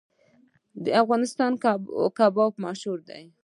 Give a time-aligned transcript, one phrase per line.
[0.83, 1.51] د افغانستان
[2.17, 3.23] کباب مشهور دی